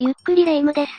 [0.00, 0.92] ゆっくりレ夢ムです。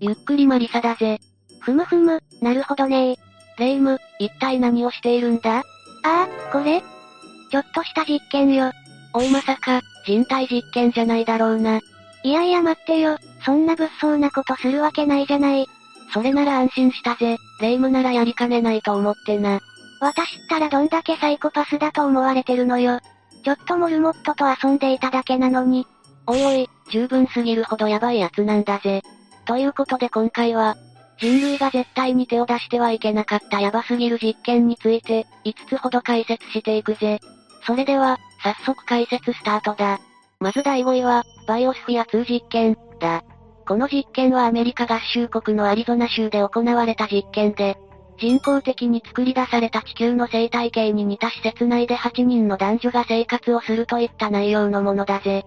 [0.00, 1.18] ゆっくりマリサだぜ。
[1.60, 3.16] ふむふむ、なるほどねー。
[3.58, 5.58] レ夢ム、一体何をしているんだ？
[5.58, 5.62] あ
[6.04, 6.80] あ、これ？
[7.50, 8.72] ちょっとした実験よ。
[9.12, 11.80] おいまさか、人体実験じゃないだろうな。
[12.22, 15.66] いやいや待ってよ、そんな物騒なことするわけないじゃない。
[16.14, 19.60] それなら安心したぜ、レ夢ムならやりかねないと思ってな。
[20.00, 23.00] 私ったらどんだけサイコパスだと思われてるのよ。
[23.44, 25.86] ちょっとモルモットと遊んでいただけなのに。
[26.26, 29.02] おいおい、十分すぎるほどヤバいやつなんだぜ。
[29.44, 30.76] ということで今回は、
[31.18, 37.20] 人類が絶対に手を出してはいけなかったヤバすぎる実験について、5つほど解説していくぜ。
[37.66, 39.98] それでは、早速解説スタートだ。
[40.40, 43.22] まず第5位は、バイオスフィア2実験、だ。
[43.66, 47.76] この実験はアメリカ合衆国のアリゾナ州で行われた実験で、
[48.18, 55.44] 人工的に作り出された地球の生態系に似た施設内で8人の男女が生活をするといった内容のものだぜ。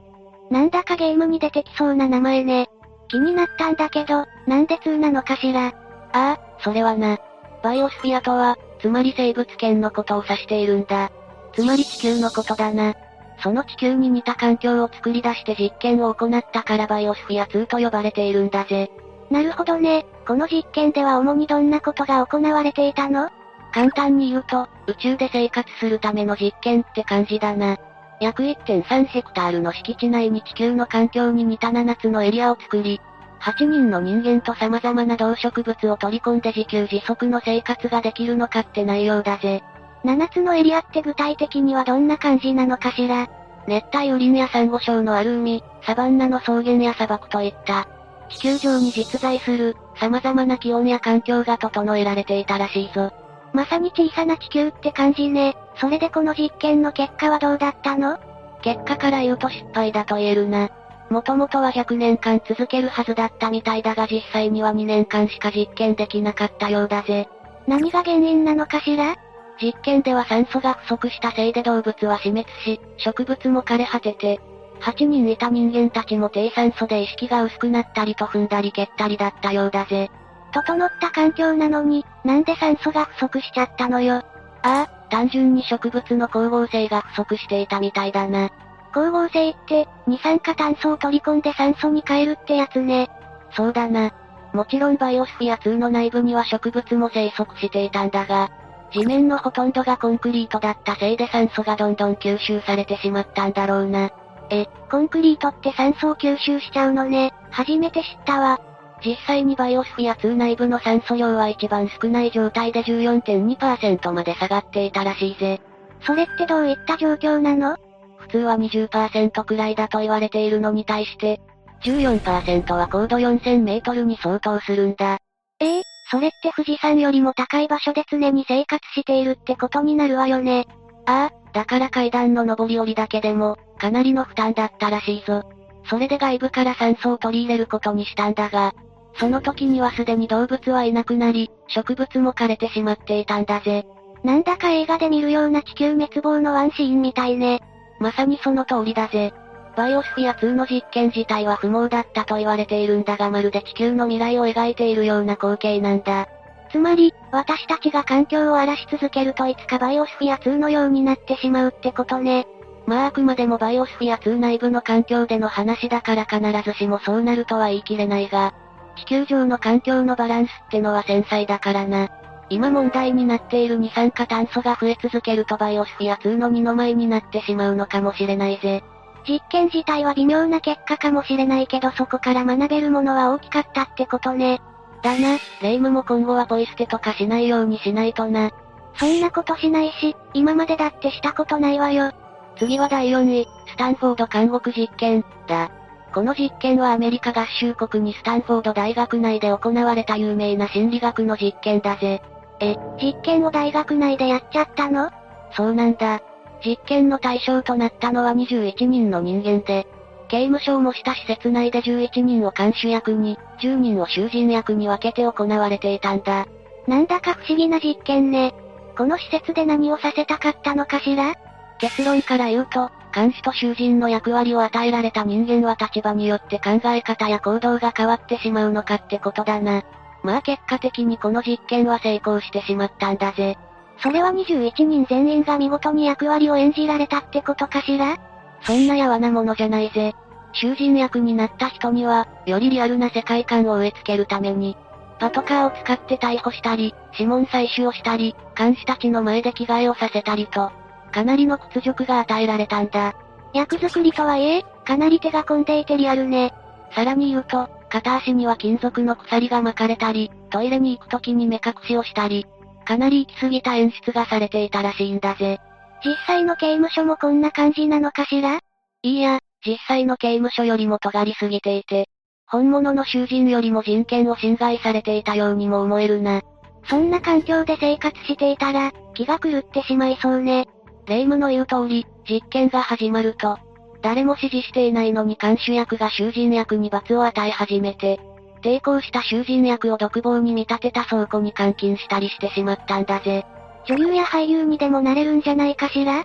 [0.49, 2.69] なんだかゲームに出てきそうな名前ね。
[3.07, 5.67] 気になったんだけど、なんで2なのかしら。
[5.67, 5.73] あ
[6.11, 7.17] あ、それはな。
[7.63, 11.11] バイオスフィアとは、つまり生物圏のことを指しているんだ。
[11.53, 12.93] つまり地球のことだな。
[13.41, 18.91] その地球に似た環境を作り出して実験を行ったからバイオスフィア2と呼ばれているんだぜ。
[19.29, 20.05] なるほどね。
[20.27, 23.29] この実験では主にどんなことが行われていたの？
[23.71, 27.77] 簡単に言うと、宇宙で生活するための実験って感じだな。
[28.19, 32.99] 約1.3ヘクタールの敷地内に地球の環境に似た7つのエリアを作り、
[33.41, 39.63] 8人の人間と様々な動植物を取り込んで自給自足の生活ができるのかって内容だぜ。
[40.03, 43.29] 7つのエリアって具体的にはどんな感じなのかしら？
[43.67, 47.87] 熱帯雨林やサンゴ礁のある海、サバンナの草原や砂漠といった、
[48.29, 53.11] 地球上に実在する、様々な気温や環境が整えられていたらしいぞ。
[53.53, 55.55] まさに小さな地球って感じね。
[55.79, 58.19] それでこの実験の結果はどうだったの？
[58.61, 60.69] 結果から言うと失敗だと言えるな。
[61.09, 67.27] もともとは100年間続けるはずだったみたいだが実際には2年間しか実験できなかったようだぜ。
[67.67, 69.15] 何が原因なのかしら？
[69.61, 74.39] 実験では酸素が不足したせいで動物は死滅し、植物も枯れ果てて、
[74.81, 80.09] 8人いた人間たちも低酸素で意識が薄くなったりと踏んだり蹴ったりだったようだぜ。
[80.53, 84.23] 整った環境なのに、なんで酸素が不足しちゃったのよ？
[84.63, 88.49] ああ、単純に植物の光合成が不足していたみたいだな。
[88.91, 93.09] 光合成って、二酸化炭素を取り込んで酸素に変えるってやつね。
[93.51, 94.11] そうだな。
[94.53, 98.49] もちろんバイオスフィア2の内部には植物も生息していたんだが、
[98.91, 104.09] 地面のほとんどがコンクリートだったせいで酸素がどんどん吸収されてしまったんだろうな。
[104.49, 107.33] え、コンクリートって酸素を吸収しちゃうのね。
[107.51, 108.59] 初めて知ったわ。
[109.03, 115.61] 実際にバイオスフィア2内部の酸素量は一番少ない状態で14.2%まで下がっていたらしいぜ。
[116.01, 117.77] それってどういった状況なの？
[118.17, 121.39] 普通は20%くらいだと言われているのに対して、
[121.83, 125.17] 14%は高度4000メートルに相当するんだ。
[125.59, 130.67] ええー、それって富士山よりも高い場所で常に生活しているってことになるわよね。
[131.05, 135.43] ああ、だから階段の上り下りだけでも、かなりの負担だったらしいぞ。
[135.89, 138.73] それで外部から酸素を取り入れることにしたんだが、
[139.15, 143.85] その時にはすでに動物はいなくなり、植物も枯れてしまっていたんだぜ。
[144.23, 147.61] なんだか映画で見るような地球滅亡のワンシーンみたいね。
[147.99, 149.33] まさにその通りだぜ。
[149.75, 156.27] バイオスフィア2の実験自体は不毛だったと言われているんだがまるで地球の未来を描いているような光景なんだ。
[156.71, 162.47] つまり、私たちが環境を荒らし続けるといつかバイオスフィア2のようになってしまうってことね。
[162.85, 168.53] まああくまでもバイオスフィア2内部の環境での話だから必ずしもそうなるとは言い切れないが、
[168.99, 172.09] 地球上の環境のバランスってのは繊細だからな。
[172.49, 178.83] 今問題になっている二酸化炭素が増え続けるとバイオスフィア2の二の前になってしまうのかもしれないぜ。
[179.27, 184.61] 実験自体は微妙な結果かもしれないけどそこから学べるものは大きかったってことね。
[185.01, 188.51] だな、レイムも今後はポイ捨てとかしないようにしないとな。
[188.95, 192.11] そんなことしないし、今までだってしたことないわよ。
[192.57, 195.71] 次は第4位、スタンフォード監獄実験、だ。
[196.13, 202.21] この実験はアメリカ合衆国にスタンフォード大学内で行われた有名な心理学の実験だぜ。
[202.59, 205.11] え、実験を大学内でやっちゃったの？
[205.55, 206.21] そうなんだ。
[206.65, 209.87] 実験の対象となったのは21人の人間で、
[210.27, 216.47] 刑務所を模した施設内で11人を監守役に、10人を囚人役に分けて行われていたんだ。
[216.87, 218.53] なんだか不思議な実験ね。
[218.97, 221.35] この施設で何をさせたかったのかしら？
[221.79, 229.83] 結論から言うと、監視と囚人の役割を与えられた人間は立場によって考え方や行動が変わってしまうのかってことだな。
[230.23, 233.57] まあ結果的にこの実験は成功してしまったんだぜ。
[234.01, 238.17] それは21人全員が見事に役割を演じられたってことかしら？
[238.61, 240.13] そんなやわなものじゃないぜ。
[240.53, 244.77] 囚人役になった人には、よりリアルな世界観を植え付けるために、
[245.19, 250.71] パトカーを使って逮捕したり、指紋採取をしたり、監視たちの前で着替えをさせたりと、
[251.09, 253.13] かなりの屈辱が与えられたんだ。
[253.53, 256.53] 役作りとはいえ、かなり手が込んでいてリアルね。
[256.95, 262.45] さらに言うと、片足には金属の鎖が巻かれたり、トイレに行く時に目隠しをしたり、
[262.85, 265.59] かなり行き過ぎた演出がされていたらしいんだぜ。
[266.03, 268.59] 実際の刑務所もこんな感じなのかしら？
[269.03, 272.07] いいや、実際の刑務所よりも尖りすぎていて、
[272.47, 276.41] 本物の囚人よりも人権を侵害されていたようにも思えるな。
[276.85, 280.67] そんな環境で生活していたら、気が狂ってしまいそうね。
[281.09, 283.57] 霊夢の言う通り、実験が始まると、
[284.01, 288.19] 誰も指示していないのに監守役が囚人役に罰を与え始めて、
[288.61, 293.43] 抵抗した囚人役を独房に見立てた倉庫に監禁したりしてしまったんだぜ。
[293.87, 296.21] 女優や俳優にでもなれるんじゃないかしら？
[296.21, 296.23] っ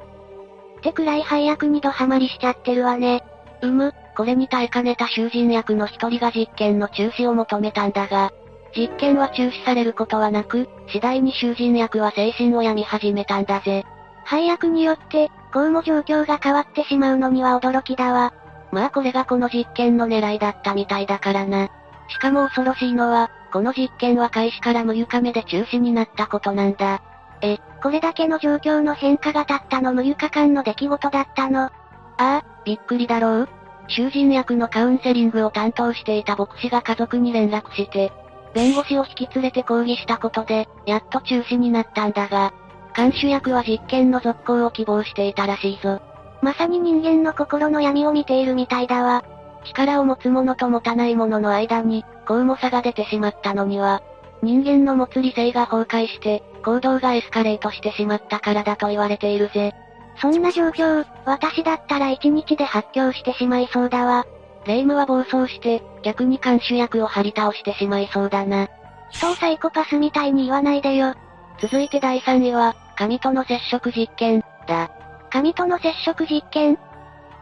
[0.82, 3.24] てくらい配役にドハマりしちゃってるわね。
[3.62, 8.32] うむ、これに耐えかねた囚人役の一人が実験の中止を求めたんだが、
[8.76, 13.84] 実験は中止されることはなく、次第に囚人役は精神を病み始めたんだぜ。
[14.24, 18.32] 配役によって、こうも状況が変わってしまうのには驚きだわ。
[18.72, 21.68] まあこれがこの実験の狙いだったみたいだからな。
[22.08, 27.00] しかも恐ろしいのは、この実験は開始から6日目で中止になったことなんだ。
[27.40, 31.64] え、これだけの状況の変化がたったの6日間の出来事だったの。
[31.64, 31.72] あ
[32.16, 33.48] あ、びっくりだろう
[33.88, 38.12] 囚人役のカウンセリングを担当していた牧師が家族に連絡して、
[38.54, 42.52] 弁護士を引き連れて抗議したことで、やっと中止になったんだが、
[42.96, 46.00] 監守役は実験の続行を希望していたらしいぞ。
[46.42, 49.24] まさに人間の心の闇を見ているみたいだわ。
[49.64, 54.02] 力を持つ者と持たない者の間に、こうも差が出てしまったのには、
[54.42, 59.72] 人間の持つ理性が崩壊して、行動がエスカレートしてしまったからだと言われているぜ。
[60.20, 64.26] そんな状況、私だったら一日で発狂してしまいそうだわ。
[64.66, 68.68] 霊夢は暴走して、逆に監守役を張り倒してしまいそうだな。
[69.10, 71.14] 人をサイコパスみたいに言わないでよ。
[71.60, 74.90] 続いて第3位は、神との接触実験、だ。
[75.30, 76.78] 神との接触実験？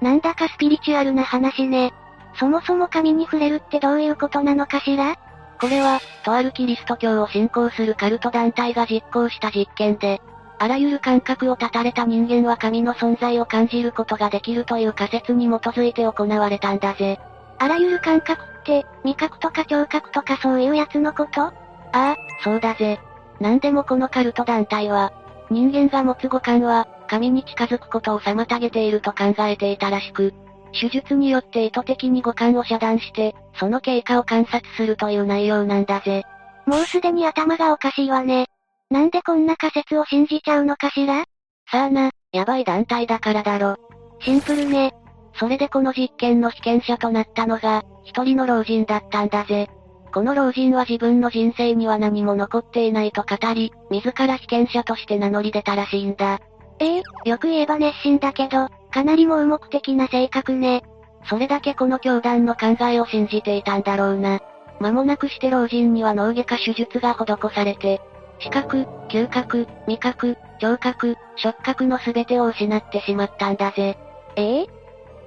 [0.01, 1.93] なんだかスピリチュアルな話ね。
[2.35, 5.17] そもそも神に触れるってどういうことなのかしら？
[5.61, 10.21] これは、とあるキリスト教を信仰するカルト団体が実行した実験で、
[10.59, 17.21] あらゆる感覚を断たれた人間は神の存在を感じることができるという仮説に基づいて行われたんだぜ。
[17.59, 21.43] あらゆる感覚って、味覚とか聴覚とかそういうやつのこと？
[21.43, 21.53] あ
[21.93, 22.99] あ、そうだぜ。
[23.39, 25.13] なんでもこのカルト団体は、
[25.53, 30.33] 人間が持つ五感は、神に近づくことを妨げていると考えていたらしく、
[30.81, 36.25] 手術によって意図的に五感を遮断して、その経過を観察するという内容なんだぜ。
[36.67, 38.47] もうすでに頭がおかしいわね。
[38.91, 41.25] なんでこんな仮説を信じちゃうのかしら？
[41.71, 43.77] さあな、やばい団体だからだろ。
[44.21, 44.95] シンプルね。
[45.35, 49.69] それでこの実験の被験者となったのが、一人の老人だったんだぜ。
[50.13, 56.41] この老人は自分の人生には何も残っていないと語り、自ら被験者として名乗り出たらしいんだ。
[56.79, 60.83] ええよく言えば熱心だけど、かなり盲目的な性格ね。
[61.25, 64.41] それだけこの教団の考えを信じていたんだろうな。
[64.81, 68.01] 間もなくして老人には脳外科手術が施されて、
[68.41, 73.97] 視覚、嗅覚、味覚、聴覚、触覚の全てを失ってしまったんだぜ。
[74.37, 74.67] ええ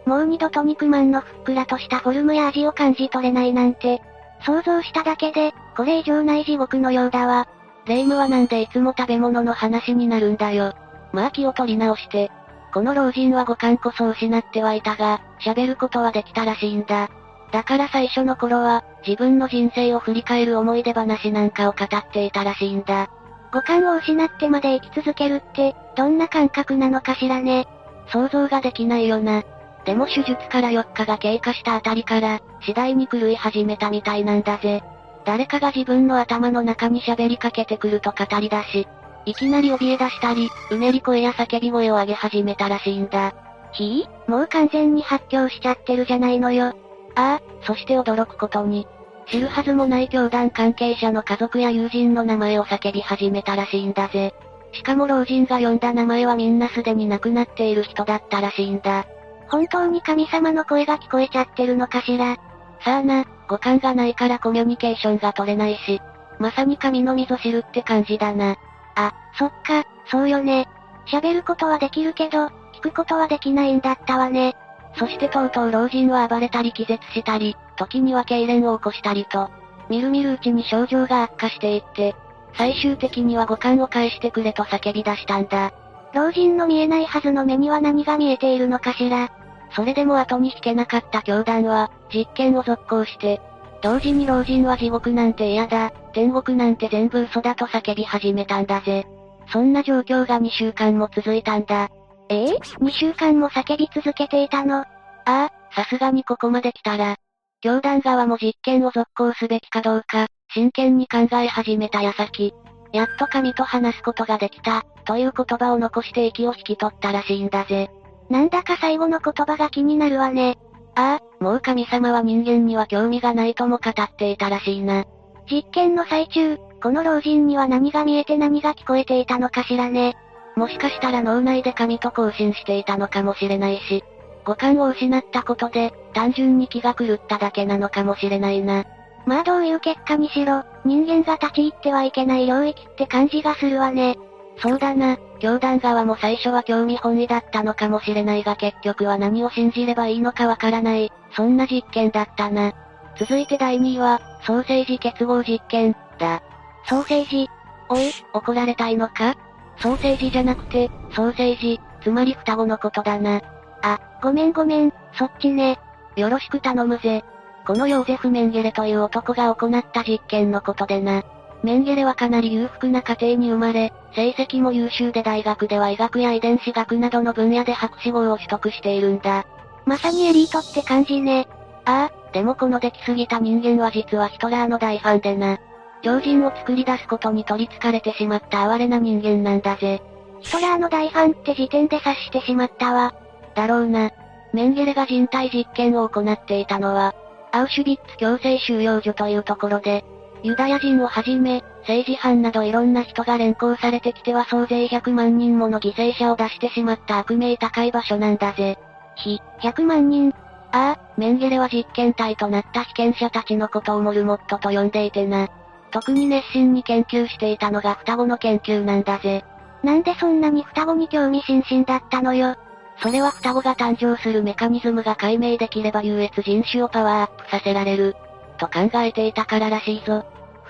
[0.05, 4.01] もう二度と肉まんのふっくらとしたフォルムや味を感じ取れないなんて、
[4.41, 7.47] 想像しただけで、これ以上ない地獄のようだわ。
[7.85, 10.73] 霊夢はなんでいつも食べ物の話になるんだよ。
[11.13, 12.31] まあ気を取り直して。
[12.73, 17.09] この老人は五感こそ失ってはいたが、喋ることはできたらしいんだ。
[17.51, 23.09] だから最初の頃は、自分の人生を振り返る思い出話なんかを語っていたらしいんだ。
[23.53, 27.65] 五感を失ってまで生き続けるって、どんな感覚なのかしらね。
[28.07, 29.43] 想像ができないよな。
[29.85, 34.83] でも手術から4日が経過したあたりから、次第に狂い始めたみたいなんだぜ。
[35.25, 38.87] 誰かが自分の頭の中に喋りかけてくると語り出し、
[39.25, 43.33] いきなり怯え出したり、うねり声や叫び声を上げ始めたらしいんだ。
[43.73, 46.75] ひぃもう完全に発狂しちゃってるじゃないのよ。
[47.15, 48.87] ああ、そして驚くことに、
[49.27, 54.33] 知るはずもない教団関係者の家族や友人の名前を叫び始めたらしいんだぜ。
[54.73, 59.05] しかも老人が呼んだ名前はみんなすでに亡くなっている人だったらしいんだ。
[59.49, 62.37] 本当に神様の声が聞こえちゃってるのかしら。
[62.83, 66.01] さあな、五感がないからコミュニケーションが取れないし、
[66.39, 68.57] まさに神の溝知るって感じだな。
[68.95, 70.67] あ、そっか、そうよね。
[71.07, 74.55] 喋ることはできるけど、聞くことはできないんだったわね。
[74.97, 79.49] そしてとうとう老人は暴れたり気絶したり、時には痙攣を起こしたりと、
[79.89, 82.15] みるみるうちに症状が悪化していって、
[82.57, 85.71] 最終的には五感を返してくれと叫び出したんだ。
[86.15, 89.29] 老人の見えないはずの目には何が見えているのかしら。
[89.75, 93.41] それでも後に引けなかった教団は、実験を続行して、
[93.81, 99.05] 同時に老人は地獄なんて嫌だ、天国なんて全部嘘だと叫び始めたんだぜ。
[99.51, 101.89] そんな状況が2週間も続いたんだ。
[102.29, 102.45] え？
[102.45, 104.77] えー、?2 週間も叫び続けていたの？
[104.77, 104.85] あ
[105.25, 107.17] あ、さすがにここまで来たら。
[107.59, 112.53] 教団側も実験を続行すべきかどうか、真剣に考え始めた矢先、
[112.93, 117.89] やっと神と話すことができた、という言葉を残して息を引き取ったらしいんだぜ。
[118.29, 120.57] なんだか最後の言葉が気になるわね。
[120.95, 125.05] ああ、もう神様は人間には興味がないとも語っていたらしいな。
[125.49, 130.15] 実験の最中、この老人には何が見えて何が聞こえていたのかしらね。
[130.55, 134.03] もしかしたら脳内で神と交信していたのかもしれないし、
[134.45, 138.85] 五感を失ったことで、単純に気が狂っただけなのかもしれないな。
[139.25, 144.17] まあどういう結果にしろ、人間が立ち入ってはいけない領域って感じがするわね。
[144.57, 152.73] そうだな、教団側も最初は興味本位だったのかもしれないが結局は何を信じればいいのかわからない、そんな実験だったな。
[153.17, 156.41] 続いて第2位は、ソーセージ結合実験、だ。
[156.87, 157.49] ソーセージ
[157.89, 159.35] おい、怒られたいのか？
[159.77, 163.41] ソーセージじゃなくて、ソーセージ、つまり双子のことだな。
[163.81, 165.79] あ、ごめんごめん、そっちね。
[166.15, 167.23] よろしく頼むぜ。
[167.67, 171.23] このヨーゼフ・メンゲレという男が行った実験のことでな。
[171.63, 179.45] メンゲレはかなり裕福な家庭に生まれ、成績も優秀で大学では医学や遺伝子学などの分野で博士号を取得しているんだ。
[179.85, 181.47] まさにエリートって感じね。
[181.85, 185.59] ああ、でもこの出来すぎた人間は実はヒトラーの大ファンでな。
[186.03, 190.01] 超人を作り出すことに取り憑かれてしまった哀れな人間なんだぜ。
[190.41, 193.13] ヒトラーの大ファンって時点で察してしまったわ。
[193.55, 194.11] だろうな。
[194.53, 197.15] メンゲレが人体実験を行っていたのは、
[197.51, 200.03] アウシュビッツ強制収容所というところで、
[200.45, 208.77] ユダヤ人をはじめ、政治犯などいろんな人が連行されてきては総勢100万人もの犠牲者を出してしまった悪名高い場所なんだぜ。
[209.15, 210.35] ひ、100万人。
[210.71, 215.47] ああ、メンゲレは実験体となった被験者たちのことをモルモットと呼んでいてな。
[215.89, 219.43] 特に熱心に研究していたのが双子の研究なんだぜ。
[219.81, 222.55] なんでそんなに双子に興味津々だったのよ。
[223.01, 228.15] それは双子が誕生するメカニズムが解明できれば優越人種をパワーアップさせられる。
[228.57, 230.23] と考えていたかららしいぞ。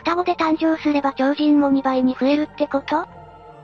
[0.05, 3.07] 双子で誕生すれば超人も2倍に増えるってこと？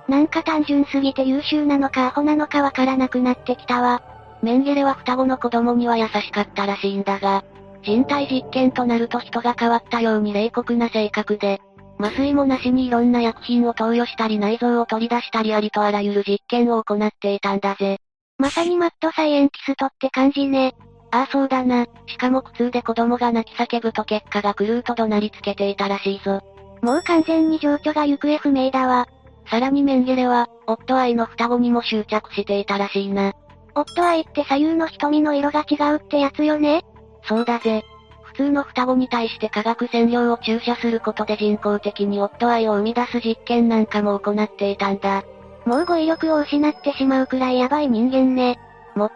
[0.07, 4.01] なんか単純すぎて優秀なのかアホなのかわからなくなってきたわ。
[4.41, 7.43] メンゲレは双子の子供には優しかったらしいんだが、
[7.83, 11.61] 人体実験となると人が変わったように冷酷な性格で、
[11.99, 17.99] 麻酔もなしにいろんな薬品を投与したり内臓を取り出したりありとあらゆる実験を行っていたんだぜ。
[18.39, 20.73] まさにマッドサイエンティストって感じね。
[21.11, 21.85] ああそうだな。
[22.07, 26.41] しかも苦痛で子供が泣き叫ぶと結果が狂うと怒鳴りつけていたらしいぞ。
[26.81, 29.07] もう完全に情緒が行方不明だわ。
[29.49, 33.33] さらにメンゲレは、夫愛の双子にも執着していたらしいな。
[33.75, 36.83] 夫愛って左右の瞳の色が違うってやつよね
[37.23, 37.83] そうだぜ。
[38.23, 45.23] 普通の双子に対して化学染料を注射することで人工的に夫愛を生み出す実験なんかも行っていたんだ。
[45.65, 48.57] もう語彙力を失ってしまうくらいヤバい人間ね。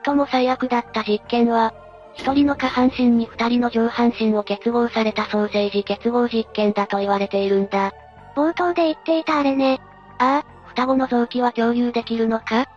[0.05, 1.73] 最も最悪だった実験は、
[2.15, 7.91] 一人の下半身に二人の上半身を結合されたソーセージ結合実験だと言われているんだ。
[8.35, 9.79] 冒頭で言っていたあれね。
[10.17, 12.67] ああ、双子の臓器は共有できるのか？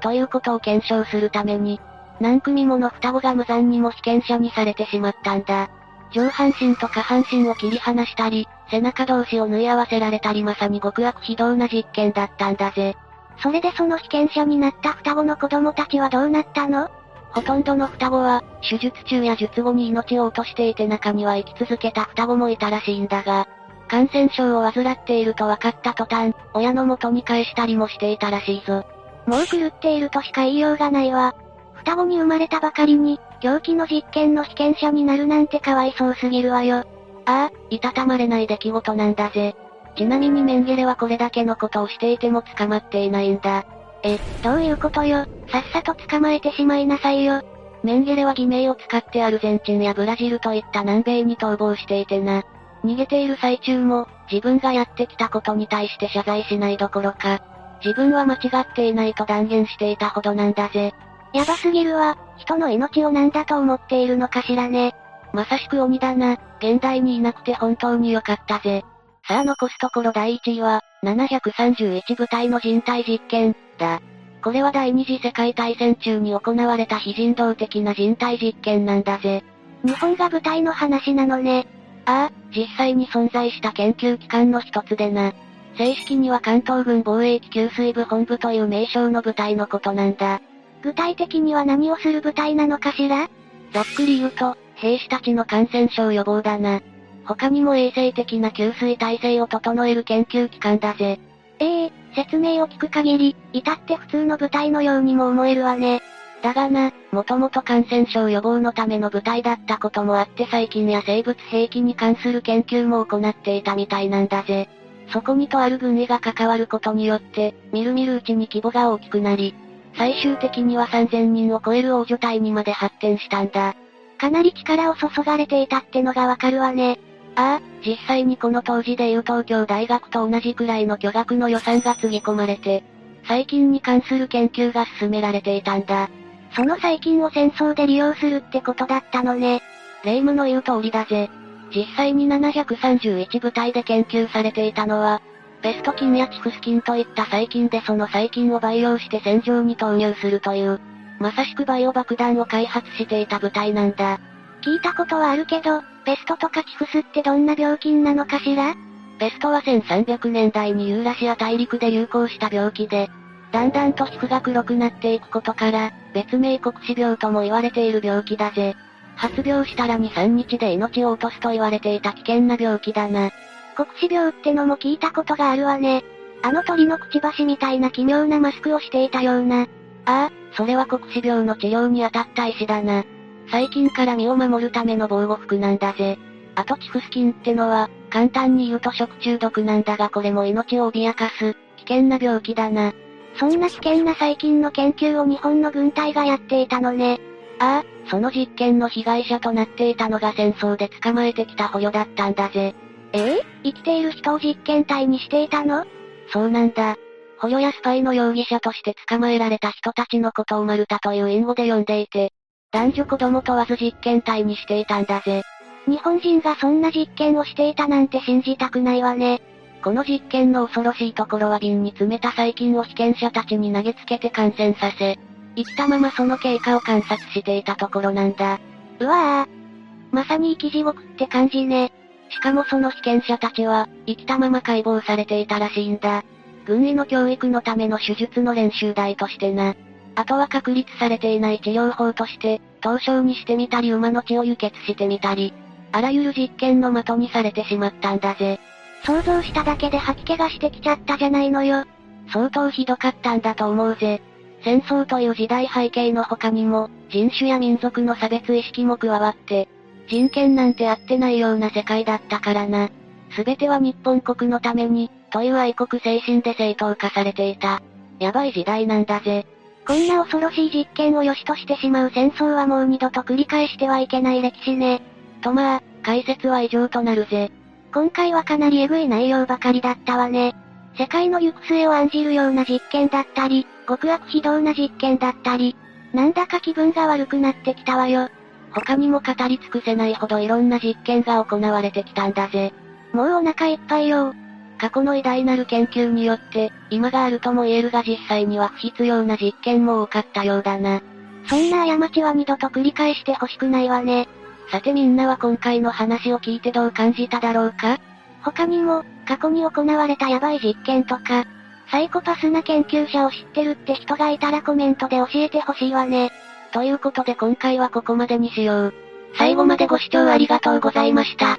[0.00, 1.80] ということを検証するために、
[2.20, 5.70] 何組もの双子が無残にも被験者にされてしまったんだ。
[6.12, 12.96] 上半身と下半身を切り離したり、背中同士を縫い合わせられたりまさに極悪非道な実験だったんだぜ。
[13.42, 16.90] それでその被験者になった双子の子供たちはどうなったの？
[17.34, 23.48] ほとんどの双子は、手術中や術後に命を落としていて中には生き続けた双子もいたらしいんだが、
[23.88, 28.84] 感染症を患っていると分かった途端、親の元に返したりもしていたらしいぞ。
[29.26, 31.34] もう狂っているとしか言いようがないわ。
[31.74, 36.78] 双子に生まれたばかりに、狂気の実験の被験者になるなんてかわいそうすぎるわよ。
[36.78, 36.84] あ
[37.24, 39.54] あ、いたたまれない出来事なんだぜ。
[39.96, 43.64] ちなみにメンゲレはこれだけのことをしていても捕まっていないんだ。
[44.04, 45.26] え、どういうことよ。
[45.50, 47.42] さっさと捕まえてしまいなさいよ。
[47.82, 52.42] メンゲレは偽名を使ってアルゼンチンやブラジルといった南米に逃亡していてな。
[52.84, 57.40] 逃げている最中も、自分がやってきたことに対して謝罪しないどころか、
[57.84, 60.92] 自分は間違っていないと断言していたほどなんだぜ。
[61.32, 62.16] やばすぎるわ。
[62.38, 64.94] 人の命を何だと思っているのかしらね。
[65.32, 66.36] まさしく鬼だな。
[66.58, 68.84] 現代にいなくて本当によかったぜ。
[69.26, 74.00] さあ残すところ第1位は、731部隊の人体実験、だ。
[74.42, 79.42] これは第二次世界大戦中に行われた非人道的な人体実験なんだぜ。
[79.84, 81.66] 日本が舞台の話なのね。
[82.06, 85.32] ああ、実際に存在した研究機関の一つでな。
[85.76, 90.40] 正式には関東軍防衛機給水部本部という名称の部隊のことなんだ。
[90.82, 93.28] 具体的には何をする部隊なのかしら？
[93.72, 96.80] ざっくり言うと、兵士たちの感染症予防だな。
[97.24, 101.20] 他にも衛生的な給水体制を整える研究機関だぜ。
[101.60, 106.02] ええー、説明を聞く限り、至って普通の部隊のようにも思えるわね。
[106.42, 114.68] だがな、もともと感染症予防のための部隊だったこともあって細菌や生物兵器に関する研究も行っていたみたいなんだぜ。
[115.12, 119.54] そこにとある軍医が関わることによって、みるみるうちに規模が大きくなり、
[119.96, 123.74] 最終的には3000人を超える大所隊にまで発展したんだ。
[124.18, 126.98] かなり力を注がれていたってのがわかるわね。
[127.34, 132.84] ああ、実際にこの当時でいう東京大学と同じくらいの巨額の予算がつぎ込まれて、
[133.24, 136.10] 細菌に関する研究が進められていたんだ。
[136.54, 139.62] その細菌を戦争で利用するってことだったのね。
[140.04, 141.30] 霊夢の言う通りだぜ。
[141.74, 145.22] 実際に731部隊で研究されていたのは、
[145.62, 150.80] ペスト菌やチフス菌といった細菌でその細菌を培養して戦場に投入するという、
[151.18, 154.18] まさしくバイオ爆弾を開発していた部隊なんだ。
[154.60, 158.74] 聞いたことはあるけど、ペストとかチフスってどんな病菌なのかしら？
[159.18, 163.08] ペストは1300年代にユーラシア大陸で流行した病気で、
[163.52, 168.74] だんだんと皮膚が黒くなっていくことから、別名黒死病とも言われている病気だぜ。
[169.14, 173.30] 発病したら2、3日で命を落とすと言われていた危険な病気だな。
[173.76, 176.02] 黒死病ってのも聞いたことがあるわね。
[176.42, 179.62] あの鳥のくちばしみたいな奇妙なマスクをしていたような。
[179.62, 179.66] あ
[180.06, 183.04] あ、それは黒死病の治療に当たった石だな。
[183.52, 186.18] 細菌から身を守るための防護服なんだぜ。
[186.54, 192.94] あとチフス菌ってのは、簡単に言うと食中毒なんだがこれも命を脅かす、危険な病気だな。
[193.36, 197.20] そんな危険な細菌の研究を日本の軍隊がやっていたのね。
[197.58, 202.74] ああ、その実験の被害者となっていたのが戦争で捕まえてきた捕虜だったんだぜ。
[203.12, 205.84] ええ生きている人を実験体にしていたの？
[206.32, 206.96] そうなんだ。
[207.38, 212.32] 捕虜やスパイの容疑者として捕まえられた人たちのことをマルタという隠語で呼んでいて、
[212.72, 215.42] 男女子供問わず実験体にしていたんだぜ。
[215.86, 219.42] 日本人がそんな実験をしていたなんて信じたくないわね。
[219.82, 225.18] この実験の恐ろしいところは瓶に詰めた細菌を被験者たちに投げつけて感染させ、
[225.56, 228.58] 生きたままその経過を観察していたところなんだ。
[229.00, 230.14] うわぁ。
[230.14, 231.92] まさに生き地獄って感じね。
[232.30, 236.24] しかもその被験者たちは、生きたまま解剖されていたらしいんだ。
[236.64, 239.74] 軍医の教育のための手術の練習台としてな。
[240.14, 245.54] あとは確立されていない治療法として、凍傷にしてみたり馬の血を輸血してみたり、
[245.92, 248.58] あらゆる実験の的にされてしまったんだぜ。
[249.04, 251.84] 想像しただけで吐き気がしてきちゃったじゃないのよ。
[252.32, 254.22] 相当ひどかったんだと思うぜ。
[254.64, 259.68] 戦争という時代背景の他にも、人種や民族の差別意識も加わって、
[260.08, 262.90] 人権なんてあってないような世界だったからな。
[263.34, 267.82] すべては日本国のために、という愛国精神で正当化されていた。
[268.20, 269.46] やばい時代なんだぜ。
[269.86, 275.02] こんな恐ろしい実験を良しとしてしまう戦争はもう二度と繰り返してはいけない歴史ね。
[275.42, 277.50] とまあ、解説は以上となるぜ。
[277.92, 280.54] 今回はかなりエグい内容ばかりだったわね。
[280.96, 285.76] 世界の行く末を案じるような実験だったり、極悪非道な実験だったり、
[286.12, 288.28] なんだか気分が悪くなってきたわよ。
[288.72, 292.72] 他にも語り尽くせないほどいろんな実験が行われてきたんだぜ。
[293.12, 294.34] もうお腹いっぱいよ。
[294.82, 301.00] 過去の偉大なる研究によって、今があるとも言えるが実際には不必要な実験も多かったようだな。
[301.46, 304.26] そんな過ちは二度と繰り返してほしくないわね。
[304.72, 308.00] さてみんなは今回の話を聞いてどう感じただろうか？
[308.42, 311.44] 他にも、過去に行われたヤバい実験とか、
[311.88, 316.32] サイコパスな研究者を知ってるって人がいたらコメントで教えてほしいわね。
[316.72, 318.94] ということで今回はここまでにしよう。
[319.38, 321.56] 最後までご視聴ありがとうございました。